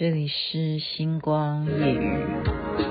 [0.00, 2.89] 这里是星光夜雨。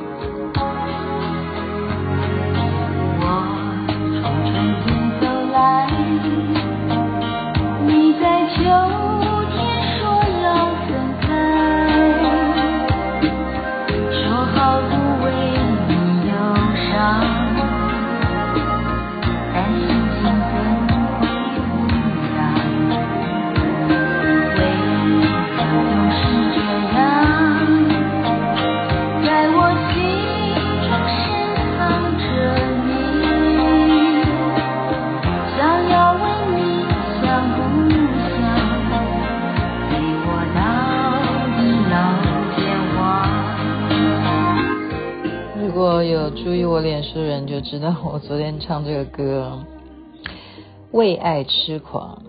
[46.32, 49.66] 注意我脸书的人就知道我昨天唱这个歌
[50.92, 52.24] 《为爱痴狂》，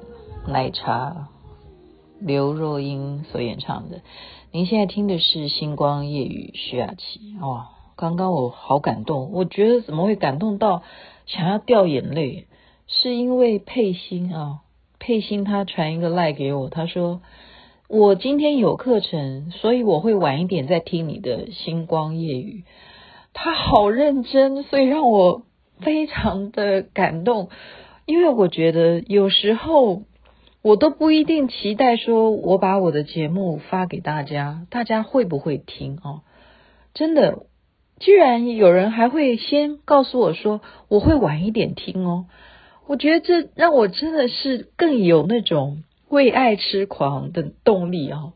[0.51, 1.29] 奶茶
[2.19, 4.01] 刘若英所演唱的。
[4.53, 7.67] 您现在听的是《星光夜雨》徐雅琪哦。
[7.95, 10.83] 刚刚我好感动，我觉得怎么会感动到
[11.27, 12.47] 想要掉眼泪？
[12.87, 14.61] 是因为佩欣啊，
[14.99, 17.21] 佩欣他传一个赖给我，他说
[17.87, 22.65] 我今天有课程，所以我会晚一点再听你的《星光夜雨》。
[23.33, 25.43] 他好认真，所以让我
[25.81, 27.49] 非常的感动。
[28.07, 30.03] 因为我觉得有时候
[30.63, 36.23] 我都不一定期待说，我把我的节目发给大家，大家会不会听哦？
[36.93, 37.47] 真的，
[38.01, 42.27] 居然有人还会先告诉我说，我会晚一点听哦。
[42.89, 48.33] 我觉得这让我真的是更有那种为爱痴狂的动力哦。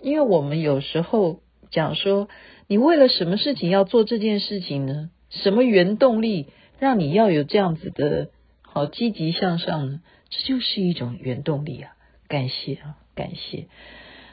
[0.00, 1.40] 因为我们有时候
[1.70, 2.28] 讲说。
[2.70, 5.08] 你为了什么事情要做这件事情呢？
[5.30, 8.28] 什么原动力让你要有这样子的
[8.60, 10.02] 好积极向上呢？
[10.28, 11.96] 这就是一种原动力啊！
[12.28, 13.68] 感谢啊，感谢。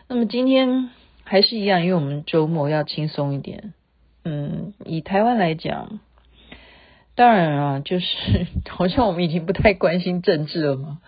[0.10, 0.90] 那么今天
[1.24, 3.74] 还是一样，因为我们周末要轻松一点。
[4.26, 6.02] 嗯，以台湾来讲，
[7.16, 8.06] 当然啊，就是
[8.68, 11.00] 好像我们已经不太关心政治了嘛。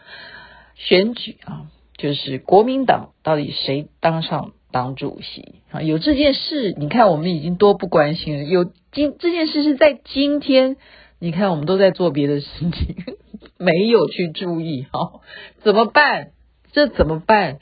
[0.75, 1.67] 选举啊，
[1.97, 4.53] 就是国民党到底谁当上？
[4.71, 8.43] 当主席啊，有这件事，你看我们已经多不关心了。
[8.43, 10.77] 有今这件事是在今天，
[11.19, 12.95] 你看我们都在做别的事情，
[13.57, 15.21] 没有去注意哈，
[15.63, 16.31] 怎么办？
[16.71, 17.59] 这怎么办？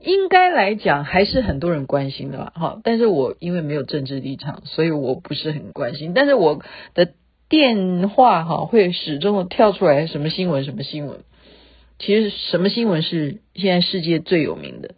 [0.00, 2.80] 应该来讲还是很多人关心的吧，哈。
[2.84, 6.12] 但是我因为没有政治立场，所以我不是很关心。
[6.14, 6.62] 但是我
[6.94, 7.12] 的
[7.48, 11.20] 电话哈会始终跳出来什么新闻什么新闻。
[11.98, 14.94] 其实什么新闻是现在世界最有名的？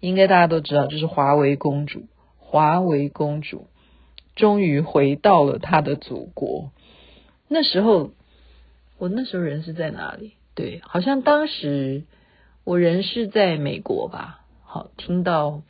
[0.00, 2.08] 应该大家都知道，就是华为公主。
[2.38, 3.68] 华为公主
[4.34, 6.72] 终于回到了她的祖国。
[7.46, 8.10] 那时候，
[8.98, 10.32] 我那时候人是在哪里？
[10.56, 12.02] 对，好像当时
[12.64, 14.40] 我人是在美国吧。
[14.64, 15.62] 好，听到，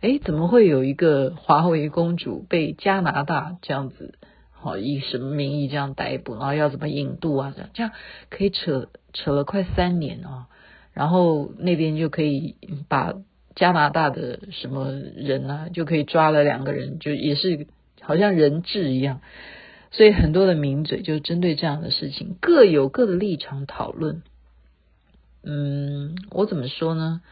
[0.00, 4.14] 哎，怎么会有一个华为公主被加拿大这样子，
[4.50, 7.52] 好，以什么名义这样逮捕，然后要怎么引渡啊？
[7.54, 7.92] 这样这样
[8.30, 10.48] 可以扯扯了快三年啊，
[10.92, 12.56] 然后那边就可以
[12.88, 13.14] 把。
[13.54, 17.66] 加拿大的什么人啊，就可以抓了两个人，就也是
[18.00, 19.20] 好像人质一样。
[19.90, 24.22] 所以很多的名嘴就针对这样的事情各有各的立场讨论。
[25.42, 27.22] 嗯，我怎么说呢？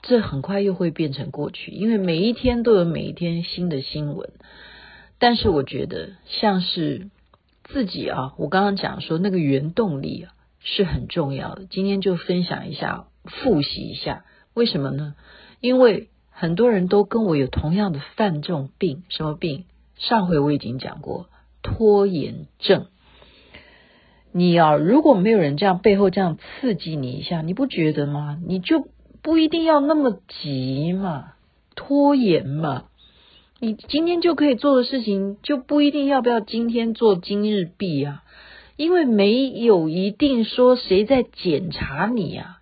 [0.00, 4.30] 这很快又会变成过去，因为每一天都有每一天新的新闻。
[5.18, 7.10] 但是我觉得像是
[7.64, 11.66] 自己啊，我刚刚讲说那个原动力啊是很重要的。
[11.68, 15.16] 今天就分享一下，复习一下，为什么呢？
[15.60, 19.64] 因为很多人都跟我有同样的犯这种病，什么病？
[19.96, 21.28] 上回我已经讲过，
[21.62, 22.86] 拖延症。
[24.30, 28.38] 你啊，如果没有人这样背后这样刺激你一下，你不觉得吗？
[28.46, 28.86] 你就
[29.20, 31.32] 不一定要那么急嘛，
[31.74, 32.84] 拖延嘛。
[33.58, 38.22] 你今天就可以做的事情，就不一定要不要今天做今日毕啊，
[38.76, 42.58] 因为没有一定说谁在检查你啊。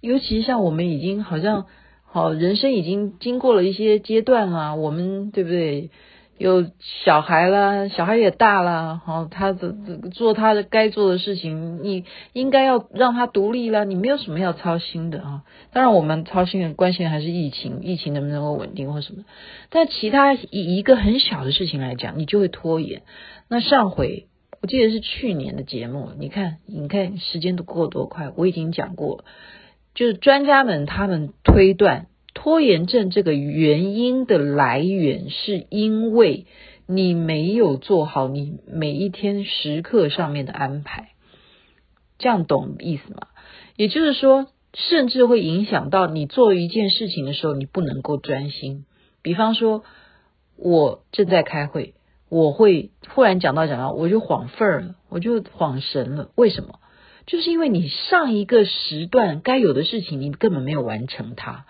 [0.00, 1.66] 尤其像我们已经好像。
[2.10, 5.90] 好，人生已经经过了一些阶段了，我们对不对？
[6.38, 6.64] 有
[7.04, 9.74] 小孩了，小孩也大了，好，他的
[10.12, 15.42] 做他的该做的事情，你应该要让他独立了，你没有什么要操心的啊。
[15.72, 19.24] 当然，我们操心的关心的还是疫情，疫情能不能够稳定或什么。
[19.68, 23.02] 但其他以一个很小的事情来讲，你就会拖延。
[23.48, 24.28] 那上回
[24.62, 29.24] 我记得是去年的节目，你看，你看时间都过多快，我已经讲过。
[29.98, 36.46] 就是专家们他们推断拖延症这个原因的来源，是因为
[36.86, 41.08] 你没有做好你每一天时刻上面的安排，
[42.16, 43.26] 这样懂意思吗？
[43.74, 48.84] 也就是说，甚至会影响到你做一件事情的时候，你不能够专心，
[49.20, 49.82] 比方说，
[50.56, 51.94] 我正在开会，
[52.28, 56.30] 我会忽然讲到讲到，我就晃份儿了，我就恍神了。
[56.36, 56.78] 为什么？
[57.28, 61.66] 就是因为你上一个时段该有的事情，你根本没有完成它。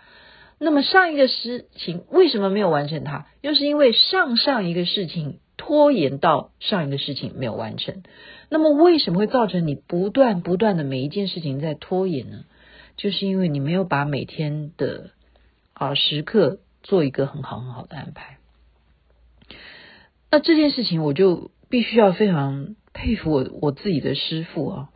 [0.60, 3.26] 那么上一个事情为什么没有完成它？
[3.42, 8.04] 又是因为上上一个事情拖延到上一个事情没有完成。
[8.48, 12.44] 那么为什么会造成你不断不断的每一件事情在拖延呢？
[12.96, 15.10] 就是因为你没有把每天的
[15.72, 18.38] 啊时刻做一个很好很好的安排。
[20.30, 24.88] 那这件事情我就必须要非常佩服我我自己的师傅啊，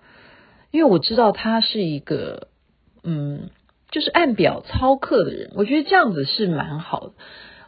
[0.73, 2.49] 因为我知道他是一个
[3.05, 3.51] 嗯。
[3.91, 7.13] 就是按表操课的人，我觉得这样子是蛮好的。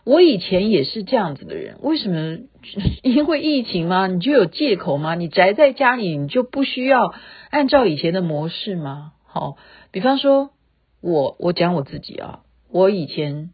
[0.05, 2.39] 我以前也是这样子的人，为什么？
[3.05, 4.07] 因为疫情吗？
[4.07, 5.15] 你就有借口吗？
[5.15, 7.13] 你宅在家里，你就不需要
[7.51, 9.13] 按照以前的模式吗？
[9.27, 9.59] 好，
[9.91, 10.49] 比方说
[11.03, 12.41] 我，我讲我自己啊，
[12.71, 13.51] 我以前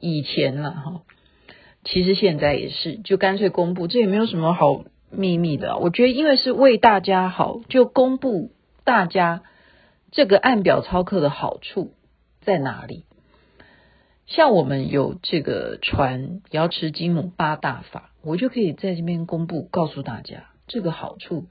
[0.00, 1.02] 以前了哈，
[1.84, 5.76] 其实现在也是，就干脆公布，这也没有什么好秘密的。
[5.76, 8.52] 我觉得，因为是为大家好，就公布
[8.84, 9.42] 大家
[10.12, 11.94] 这个按表操课的好处。
[12.42, 13.04] 在哪里？
[14.26, 21.46] 像我们有这个传瑶池金母八大法，我就可以在这边公布，告诉大家这个好处。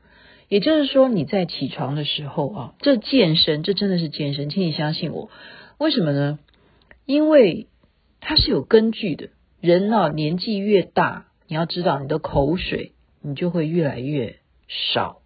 [0.50, 5.32] 也就是说，你在起床的时候啊，这健身，这真的是健身，请你相信我。
[5.80, 6.38] 为什么呢？
[7.06, 7.68] 因为
[8.20, 9.30] 它是有根据的。
[9.60, 12.92] 人呢，年纪越大，你要知道，你的口水
[13.22, 14.38] 你就会越来越
[14.68, 15.22] 少。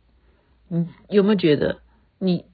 [0.70, 1.82] 你有没有觉得
[2.20, 2.46] 你？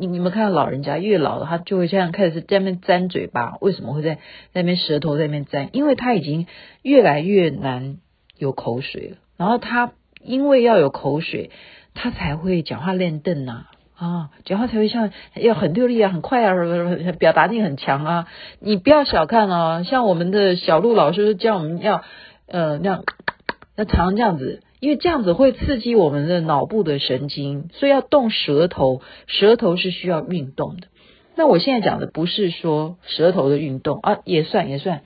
[0.00, 3.58] 你你们看到老人家越老了，他就会这样开始在那边粘嘴巴。
[3.60, 4.20] 为什么会在
[4.54, 5.68] 那边舌头在那边粘？
[5.72, 6.46] 因为他已经
[6.80, 7.98] 越来越难
[8.38, 9.16] 有口水了。
[9.36, 9.92] 然后他
[10.22, 11.50] 因为要有口水，
[11.92, 13.66] 他才会讲话练瞪呐
[13.98, 16.54] 啊，讲话才会像要很流利啊，很快啊，
[17.18, 18.28] 表达力很强啊。
[18.60, 22.02] 你不要小看啊，像我们的小陆老师教我们要
[22.48, 23.04] 呃那样
[23.76, 24.62] 要常这样子。
[24.78, 30.88] 因为这样子会刺激我们的脑部的神经，所以要动舌头，舌头是需要运动的。
[31.34, 35.02] 那我现在讲的不是说舌头的运动啊，也算也算，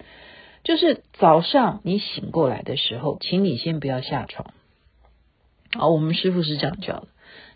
[0.65, 4.53] 就是早上你醒过来的时候，请你先不要下床。
[5.79, 7.09] 啊，我们师傅是这样教的，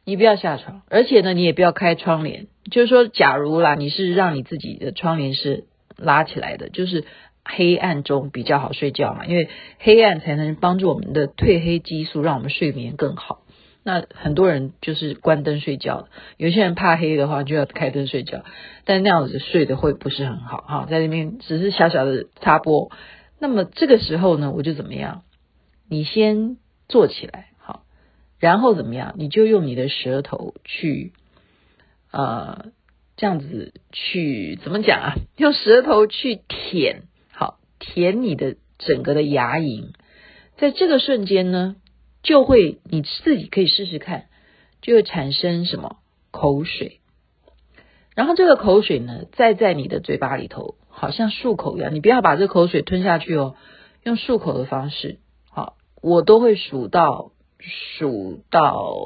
[0.04, 2.46] 你不要下床，而且呢，你也不要开窗帘。
[2.70, 5.64] 就是说，假如啦，你是让你自己的窗帘是
[5.96, 7.04] 拉起来的，就是。
[7.44, 9.48] 黑暗中比较好睡觉嘛，因为
[9.78, 13.42] 黑暗才能帮助我们的褪黑激素，让我们睡眠更好。
[13.86, 16.08] 那很多人就是关灯睡觉，
[16.38, 18.42] 有些人怕黑的话就要开灯睡觉，
[18.86, 20.86] 但那样子睡得会不是很好哈。
[20.88, 22.90] 在那边只是小小的插播。
[23.38, 25.22] 那么这个时候呢，我就怎么样？
[25.86, 26.56] 你先
[26.88, 27.82] 坐起来，好，
[28.38, 29.14] 然后怎么样？
[29.18, 31.12] 你就用你的舌头去，
[32.10, 32.70] 呃，
[33.16, 35.12] 这样子去怎么讲啊？
[35.36, 37.02] 用舌头去舔。
[37.86, 39.92] 舔你的整个的牙龈，
[40.56, 41.76] 在这个瞬间呢，
[42.22, 44.26] 就会你自己可以试试看，
[44.80, 45.98] 就会产生什么
[46.30, 47.00] 口水，
[48.14, 53.54] 然后这个口水呢，再在你的嘴巴里头，好像漱口一样，你不要把这口水吞下去哦，
[54.02, 55.18] 用漱口的方式，
[55.50, 58.96] 好，我都会数到数到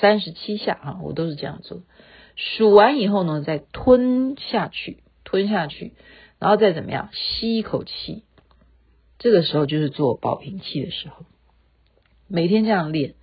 [0.00, 1.82] 三十七下啊，我都是这样做，
[2.36, 5.92] 数完以后呢，再吞下去，吞下去。
[6.44, 8.22] 然后再怎么样，吸一口气，
[9.18, 11.24] 这个时候就是做保平气的时候。
[12.28, 13.14] 每天这样练，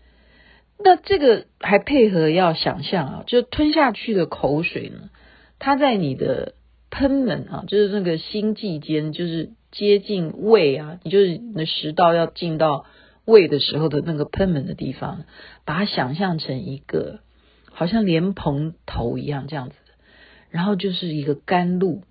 [0.84, 5.12] 那这个还配合要想象啊，就吞下去的口水呢，
[5.60, 6.56] 它在你的
[6.90, 12.88] 喷门啊，就是那个心际间，就是接近胃啊，你就是你的食道要进到
[13.26, 15.26] 胃的时候的那个喷门的地方，
[15.64, 17.20] 把它想象成一个
[17.72, 19.76] 好像莲蓬头一样这样子，
[20.50, 22.02] 然后就是一个甘露，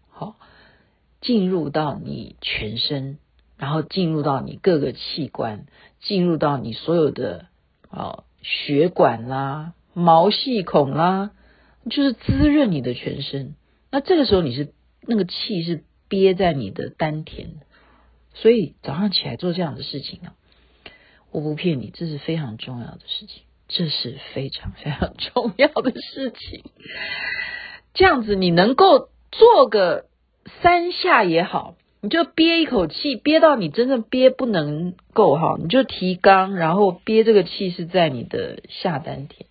[1.21, 3.19] 进入到你全身，
[3.59, 5.67] 然后进入到你各个器官，
[6.01, 7.47] 进入到你所有的
[7.91, 11.33] 啊血管啦、毛细孔啦，
[11.91, 13.55] 就是滋润你的全身。
[13.91, 14.73] 那这个时候你是
[15.03, 17.49] 那个气是憋在你的丹田，
[18.33, 20.33] 所以早上起来做这样的事情啊，
[21.33, 26.65] 我不骗你，这是非常重要的事情，这是非常非常 重要的事情。
[27.93, 30.09] 这样子你能够做个。
[30.63, 39.47] 三下也好，你就憋一口气，憋到你真正憋不能够哈，你就提肛，然后憋这个气是在你的下丹田，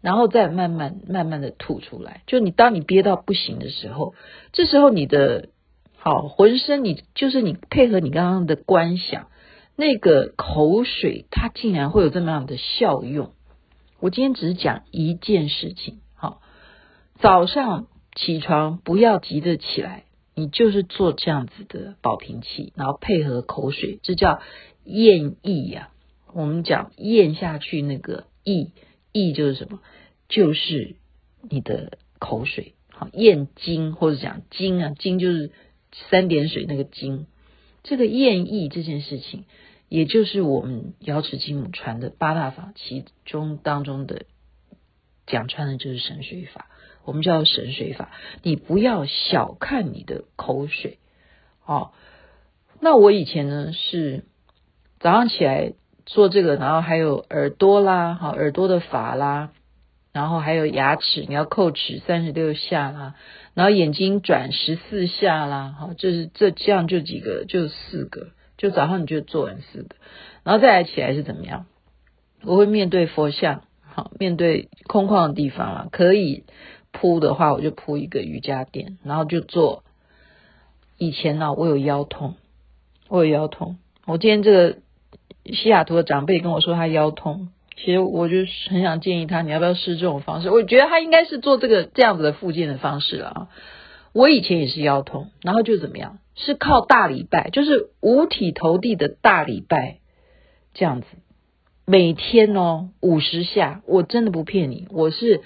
[0.00, 2.22] 然后再慢慢慢慢的吐出来。
[2.26, 4.14] 就你当你憋到不行的时候，
[4.52, 5.48] 这时候你的
[5.96, 9.26] 好浑身你就是你配合你刚刚的观想，
[9.76, 13.32] 那个口水它竟然会有这么样的效用。
[13.98, 16.40] 我今天只讲一件事情，好，
[17.18, 17.86] 早上。
[18.14, 24.40] 起床不要急着起来，你就是做这样子的保平气，然后配合口水，这叫
[24.84, 25.90] 咽意呀。
[26.32, 28.72] 我们讲咽下去那个意，
[29.12, 29.80] 意就是什么？
[30.28, 30.96] 就是
[31.48, 32.74] 你的口水。
[32.92, 35.50] 好，咽精或者讲精啊，精就是
[36.10, 37.26] 三点水那个精。
[37.82, 39.44] 这个咽意这件事情，
[39.88, 44.26] 也就是我们瑶池金母传的八大法其中当中的
[45.26, 46.69] 讲穿的就是神水法。
[47.04, 48.10] 我们叫神水法，
[48.42, 50.98] 你不要小看你的口水
[51.64, 51.92] 哦。
[52.80, 54.24] 那我以前呢是
[54.98, 55.72] 早上起来
[56.06, 59.50] 做这个，然后还有耳朵啦，好耳朵的法啦，
[60.12, 63.14] 然后还有牙齿，你要叩齿三十六下啦，
[63.54, 69.96] 然后眼睛转十四下啦，好，就是这这样就几个，就四个，就早上你就做完四个，
[70.42, 71.66] 然后再来起来是怎么样？
[72.42, 76.44] 我会面对佛像，好，面对空旷的地方啊，可以。
[76.92, 79.84] 铺的话，我就铺一个瑜伽垫，然后就做。
[80.98, 82.34] 以前呢、啊，我有腰痛，
[83.08, 83.78] 我有腰痛。
[84.04, 84.78] 我今天这个
[85.46, 88.36] 西雅图的长辈跟我说他腰痛，其实我就
[88.68, 90.50] 很想建议他，你要不要试这种方式？
[90.50, 93.48] 我觉得他应该是做这个这样子的复健的方式了啊。
[94.12, 96.18] 我以前也是腰痛，然后就怎么样？
[96.34, 100.00] 是靠大礼拜，就是五体投地的大礼拜
[100.74, 101.06] 这样子，
[101.86, 105.40] 每天哦五十下，我真的不骗你，我是。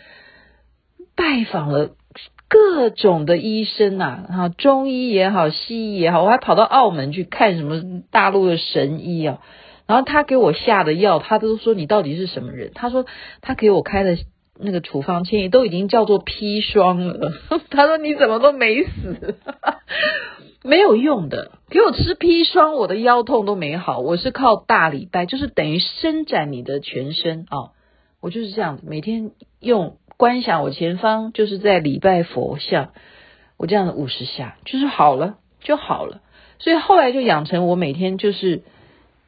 [1.17, 1.91] 拜访了
[2.49, 9.41] 各种的医生呐，哈，中医也好，西医也好，我还跑到澳门去看什么大陆的神医啊。
[9.87, 12.71] 然后他给我下的药，他都说你到底是什么人？
[12.75, 13.07] 他说
[13.43, 14.17] 他给我开的
[14.59, 17.33] 那个处方箋都已经叫做砒霜了。
[17.71, 19.37] 他说你怎么都没死，
[20.63, 23.99] 没有用的，给我吃砒霜，我的腰痛都没好。
[23.99, 27.73] 我是靠大礼拜，就是等于伸展你的全身啊。
[28.21, 29.97] 我就是这样，每天用。
[30.17, 32.93] 观想我前方就是在礼拜佛像，
[33.57, 36.21] 我这样的五十下就是好了就好了，
[36.59, 38.63] 所以后来就养成我每天就是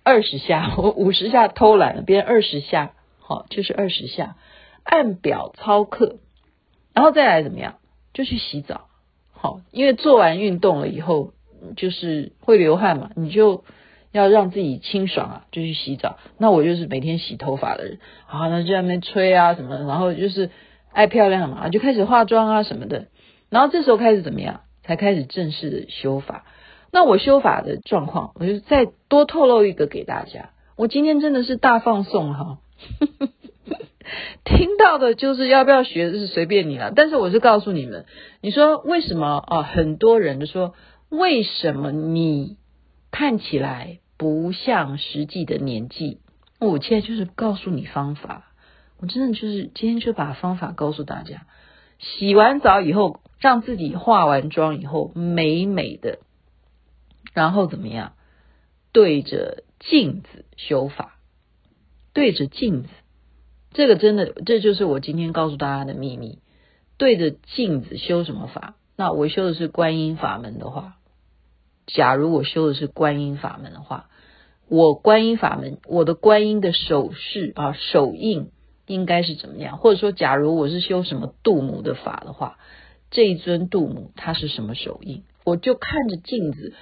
[0.04, 4.36] 二十下， 我五十下偷懒了，别人二十下好就是二十下，
[4.84, 6.16] 按表操课，
[6.94, 7.76] 然后再来怎么样
[8.14, 8.88] 就去洗澡，
[9.32, 11.32] 好，因为做完运动了以后
[11.76, 13.64] 就是会流汗嘛，你就。
[14.12, 16.16] 要让自己清爽啊，就去洗澡。
[16.38, 20.48] 那我就是每天洗头发的人，好，那就在那边吹啊什么，然后就是
[20.96, 23.08] 爱漂亮嘛，就开始化妆啊什么的。
[23.50, 24.62] 然后这时候开始怎么样？
[24.82, 26.44] 才开始正式的修法。
[26.90, 30.50] 那我修法的状况，我就再多透露一个给大家。
[30.76, 32.58] 我今天真的是大放送哈，
[34.44, 36.92] 听到的就是要不要学就是随便你了。
[36.96, 38.06] 但是我是告诉你们，
[38.40, 39.62] 你说为什么啊？
[39.62, 40.72] 很多人就说，
[41.10, 42.56] 为什么你
[43.10, 43.98] 看起来？
[44.18, 46.20] 不像实际的年纪，
[46.58, 48.45] 我现在就是告诉你方法。
[48.98, 51.46] 我真的就是今天就把方法告诉大家。
[51.98, 56.18] 洗完澡以后，让自己化完妆以后美美的，
[57.32, 58.12] 然后怎么样？
[58.92, 61.18] 对着镜子修法，
[62.14, 62.88] 对着镜子，
[63.72, 66.38] 这个真的，这就是我今天告诉大家的秘密。
[66.98, 68.76] 对着镜子修什么法？
[68.96, 70.96] 那我修的是观音法门的话。
[71.86, 74.08] 假如我修的是观音法门的话，
[74.68, 78.50] 我观音法门，我的观音的手势啊，手印
[78.86, 79.78] 应该是怎么样？
[79.78, 82.58] 或者说，假如我是修什么度母的法的话，
[83.10, 85.22] 这一尊度母它是什么手印？
[85.44, 86.74] 我就看着镜子，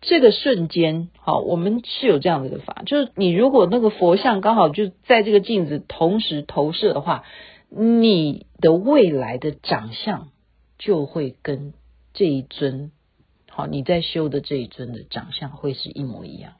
[0.00, 7.24] 这个瞬间，好，我们是有这样子的法，就是你如果那个佛像刚好就在这个镜子同时投射的话，
[7.68, 10.28] 你的未来的长相
[10.78, 11.72] 就会跟
[12.12, 12.92] 这一尊。
[13.48, 16.54] 好，你在修的这一尊的长相会是一模一样。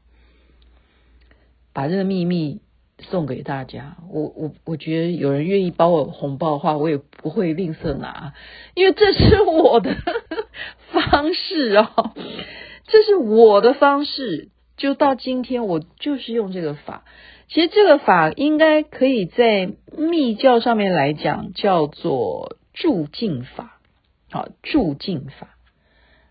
[1.73, 2.61] 把这个秘密
[2.98, 8.32] 送给大家，我我我觉得有人愿意包我红包的话，我也不会吝啬拿，
[8.74, 9.96] 因为这是我的
[10.92, 12.14] 方式哦，
[12.86, 14.50] 这是我的方式。
[14.76, 17.04] 就到今天，我就是用这个法。
[17.46, 23.78] 其实这个法应该可以在密教上面来讲，叫做住净法。
[24.32, 25.56] 好，住净法。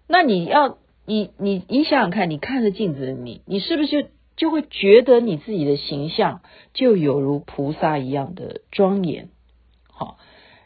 [0.09, 6.41] 那你要你你你想想看，你看着镜子你，你是不是就会觉得你自己的形象
[6.73, 9.29] 就有如菩萨一样的庄严？
[9.91, 10.17] 好，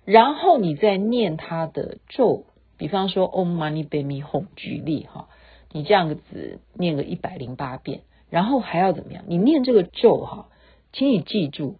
[0.05, 2.45] 然后你再念他的咒，
[2.77, 5.27] 比方说 Om Mani Padme Hum，举例哈，
[5.71, 9.25] 你这样子念个一百零八遍，然后还要怎么样？
[9.27, 10.47] 你念这个咒哈，
[10.93, 11.75] 请你记住，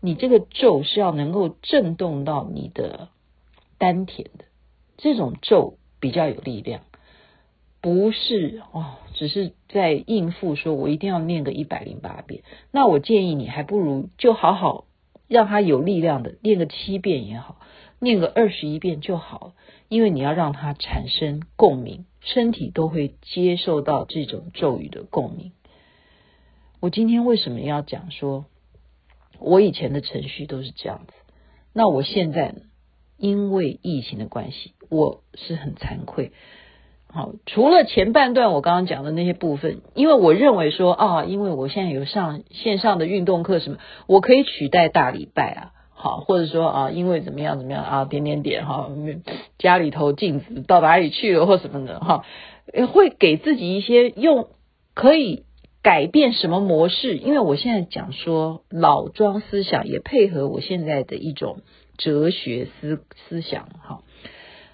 [0.00, 3.08] 你这个咒是要能够震动到你的
[3.78, 4.44] 丹田的，
[4.96, 6.82] 这种咒比较有力量。
[7.80, 12.42] 不是哦，只是在应付，说我一定要念个一百零八遍。
[12.72, 14.84] 那我建议你还不如就好好
[15.28, 17.60] 让他有力量的念个七遍也好，
[18.00, 19.52] 念个二十一遍就好，
[19.88, 25.52] 因为你要让他产生共鸣，身体都会接受到这种咒语的共鸣。
[26.80, 28.44] 我今天为什么要讲说，
[29.38, 31.12] 我以前的程序都是这样子，
[31.72, 32.54] 那我现在？
[33.20, 36.30] 因为疫情的关系，我是很惭愧。
[37.10, 45.72] 好，除了前半段我刚刚讲的那些部分，因为我认为说啊，因为我现在有上线上的运动课什么，我可以取代大礼拜啊。
[46.00, 48.88] 好，或者说啊，因为怎么样怎么样啊，点点点哈，
[49.58, 52.24] 家里头镜子到哪里去了或什么的哈，
[52.92, 54.46] 会给自己一些用
[54.94, 55.42] 可以
[55.82, 57.16] 改变什么模式？
[57.16, 61.62] 因为我现在讲说老庄思想也配合我现在的一种
[61.96, 64.02] 哲学思思想哈，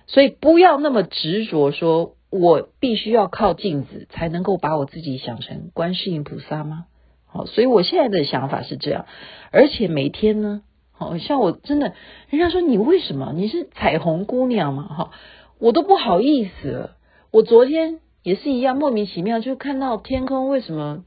[0.06, 6.86] 所以不要那么执着说我必须要靠镜子才能够把我自己想成观世音菩萨吗？
[7.26, 9.06] 好，所以我现在的想法是这样，
[9.52, 10.62] 而且每天呢。
[10.96, 11.92] 好像我真的，
[12.30, 14.84] 人家说你为什么你是彩虹姑娘嘛？
[14.84, 15.10] 哈，
[15.58, 16.96] 我都不好意思了。
[17.32, 21.04] 我昨天也是一样，莫名其妙就看到天空为什么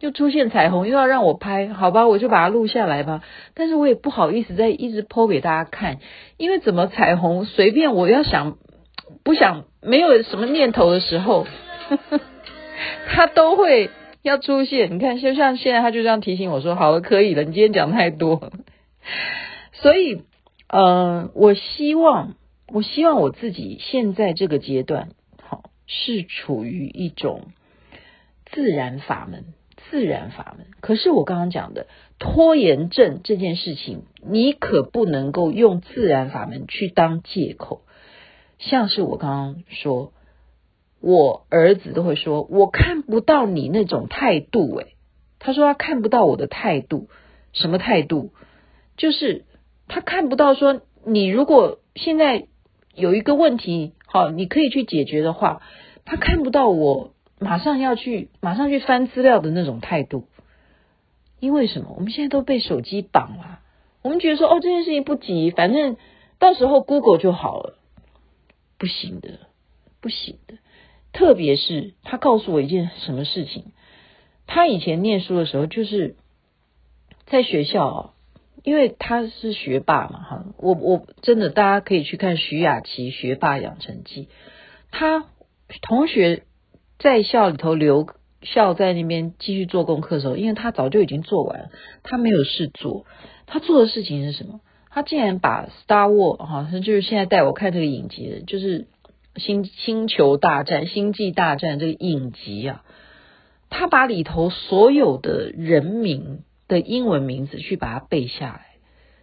[0.00, 3.22] 又出现彩虹，又要让我拍，好吧，我就把它录下来吧。
[3.54, 5.98] 但是我也不好意思再一直 po 给大家看，
[6.36, 8.58] 因为怎么彩虹随便我要想
[9.24, 11.46] 不想没有什么念头的时候，
[11.88, 12.20] 呵 呵
[13.08, 13.90] 他都会
[14.22, 14.94] 要出现。
[14.94, 18.52] 你看，就像现在他就这样提醒我说：“好了，可以了，你今天讲太多。
[19.72, 20.22] ”所以，
[20.68, 22.34] 呃，我希望，
[22.72, 25.10] 我希望我自己现在这个阶段，
[25.42, 27.48] 好，是处于一种
[28.50, 29.44] 自然法门，
[29.90, 30.66] 自然法门。
[30.80, 31.86] 可是我刚刚讲的
[32.18, 37.82] 拖延症这件事情，你可不能够用自然法门去当借口。
[38.58, 40.12] 像是我刚刚说，
[41.00, 44.94] 我儿子都会说，我看不到你那种态度，诶，
[45.38, 47.08] 他说他看不到我的态度，
[47.52, 48.32] 什么态度？
[48.96, 49.44] 就是
[49.86, 52.48] 他看不到说，你如果现在
[52.94, 55.62] 有一个问题，好，你可以去解决的话，
[56.04, 60.24] 他看不到我马上要去马上去翻资料的那种态度。
[61.38, 61.94] 因为什么？
[61.94, 63.60] 我们现在都被手机绑了，
[64.02, 65.96] 我们觉得说，哦，这件事情不急，反正
[66.40, 67.77] 到时候 Google 就好了。
[68.78, 69.40] 不行的，
[70.00, 70.54] 不行的。
[71.12, 73.72] 特别是他告诉我一件什么事情，
[74.46, 76.16] 他以前念书的时候，就是
[77.26, 78.14] 在学校。
[78.64, 84.28] 因为他是学霸嘛，哈，我我真的大家可以去看徐雅琪学霸养成记，
[84.90, 85.26] 他
[85.80, 86.42] 同学
[86.98, 88.08] 在校里头留
[88.42, 91.70] 校在那边继续做功课的时候，因为他早就已经做完了，
[92.02, 93.06] 他没有事做，
[93.46, 94.60] 他做的事情是什么？
[94.98, 98.86] 他竟然把 Star War 哈，就是现在带我看这个影集的，就是
[99.36, 102.84] 星星球大战、星际大战这个影集啊，
[103.70, 106.44] 他把里头所有的人名。
[106.68, 108.66] 的英文名字去把它背下来，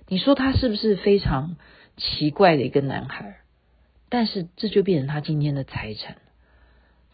[0.07, 1.57] 你说他是不是非常
[1.95, 3.35] 奇怪的一个男孩？
[4.09, 6.15] 但是这就变成他今天的财产。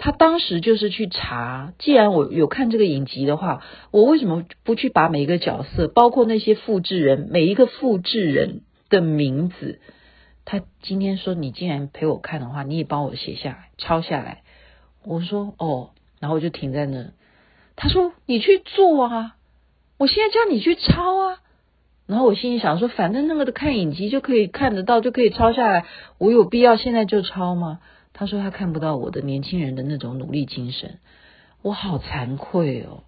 [0.04, 3.62] 他当时就是去查，既然我有看这个影集的话，
[3.92, 9.80] 我为什么不去把每一个角色，包括那些复制人，每一个复制人的名字？
[10.44, 14.42] 他今天说你既然陪我看的话，你也帮我写下来，抄下来。
[15.06, 17.12] 我说哦，然后我就停在那。
[17.76, 19.36] 他说你去做啊。
[20.00, 21.38] 我现在叫你去抄啊，
[22.08, 25.86] 然后我心里想说，反正那个的看影集就可以看得到，就可以抄下来。
[26.18, 27.82] 我有必要现在就抄吗？
[28.22, 31.00] 他说他看不到我的年轻人的那种努力精神，
[31.64, 33.02] 我好惭愧哦。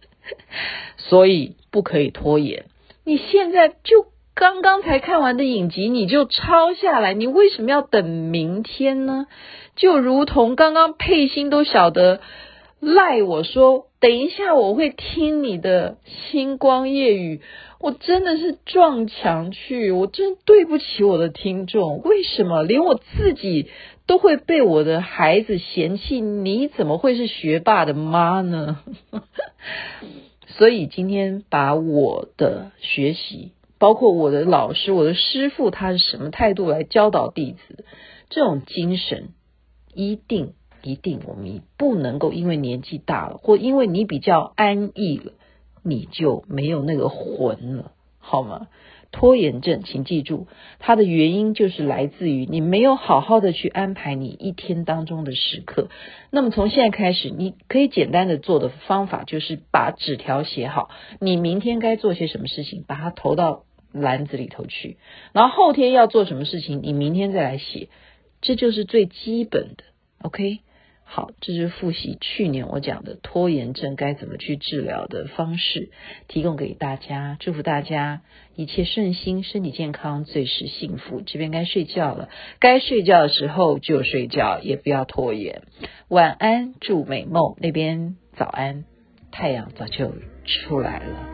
[0.98, 2.66] 所以不可以拖延。
[3.06, 9.28] 你现在就刚刚才看完的影集，你就抄下来，你为什么要等明天呢？
[9.76, 12.20] 就如同刚刚佩欣都晓得。
[12.80, 15.96] 赖我说，等一下我会听你的
[16.30, 17.40] 星光夜语，
[17.80, 22.02] 我真的是撞墙去，我真对不起我的听众。
[22.02, 23.68] 为什么连我自己
[24.08, 26.20] 都会被我的孩子嫌弃？
[26.20, 28.80] 你怎么会是学霸的妈呢？
[30.48, 37.84] 所以今天把我的学习，包括我的老师、我的师傅，他是什么态度来教导弟子，
[38.30, 39.28] 这种精神
[39.94, 40.54] 一定。
[40.80, 45.32] 一定，我们不能够因为年纪大了，或因为你比较安逸了，
[45.82, 47.90] 你就没有那个魂了，
[48.20, 48.68] 好吗？
[49.10, 50.46] 拖延症，请记住，
[50.78, 55.88] 它的原因就是来自于你没有好好的去安排你一天当中的时刻。
[56.30, 60.90] 那么从现在开始，你可以简单的做的方法就是把纸条写好，
[61.20, 64.98] 你明天该做些什么事情，把它投到篮子里头去，
[65.32, 67.88] 然后后天要做什么事情，你明天再来写，
[68.42, 69.84] 这就是最基本的
[70.22, 70.60] ，OK？
[71.10, 75.88] 好，这是复习去年我讲的拖延症该怎么去治疗的方式，
[76.28, 78.20] 提供给大家，祝福大家
[78.54, 81.22] 一切顺心，身体健康，最是幸福。
[81.24, 82.28] 这边该睡觉了，
[82.60, 85.62] 该睡觉的时候就睡觉，也不要拖延。
[86.08, 87.56] 晚安，祝美梦。
[87.58, 88.84] 那边早安，
[89.32, 90.12] 太阳早就
[90.44, 91.26] 出来了。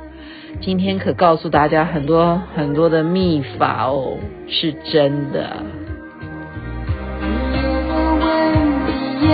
[0.60, 5.84] 今天可告诉大家很多很多的秘法哦，是真的。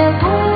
[0.00, 0.49] 也不